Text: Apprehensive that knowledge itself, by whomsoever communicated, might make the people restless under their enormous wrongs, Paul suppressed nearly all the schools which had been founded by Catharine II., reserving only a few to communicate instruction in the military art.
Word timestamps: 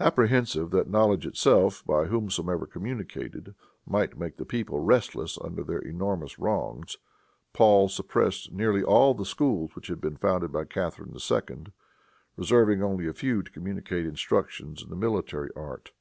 Apprehensive 0.00 0.70
that 0.72 0.90
knowledge 0.90 1.24
itself, 1.28 1.84
by 1.86 2.06
whomsoever 2.06 2.66
communicated, 2.66 3.54
might 3.86 4.18
make 4.18 4.36
the 4.36 4.44
people 4.44 4.80
restless 4.80 5.38
under 5.42 5.62
their 5.62 5.78
enormous 5.78 6.40
wrongs, 6.40 6.96
Paul 7.52 7.88
suppressed 7.88 8.50
nearly 8.50 8.82
all 8.82 9.14
the 9.14 9.24
schools 9.24 9.76
which 9.76 9.86
had 9.86 10.00
been 10.00 10.16
founded 10.16 10.50
by 10.50 10.64
Catharine 10.64 11.14
II., 11.14 11.72
reserving 12.36 12.82
only 12.82 13.06
a 13.06 13.12
few 13.14 13.44
to 13.44 13.50
communicate 13.52 14.06
instruction 14.06 14.74
in 14.82 14.90
the 14.90 14.96
military 14.96 15.50
art. 15.54 15.92